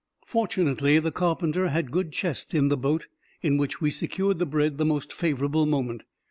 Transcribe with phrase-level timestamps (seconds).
[0.25, 3.05] Fortunately the carpenter had good chest in the boat,
[3.43, 6.05] in which we secured the bread the first favorable moment.